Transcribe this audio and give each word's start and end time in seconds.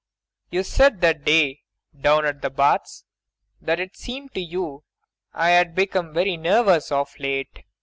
You 0.49 0.63
said 0.63 1.01
that 1.01 1.25
day 1.25 1.61
down 1.95 2.25
at 2.25 2.41
the 2.41 2.49
Baths 2.49 3.05
that 3.61 3.79
it 3.79 3.95
seemed 3.95 4.33
to 4.33 4.39
you 4.41 4.83
I 5.31 5.51
had 5.51 5.75
become 5.75 6.11
very 6.11 6.37
nervous 6.37 6.91
of 6.91 7.13
late 7.19 7.53
MAIA. 7.53 7.63